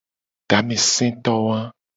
[0.49, 1.59] Tameseto wa.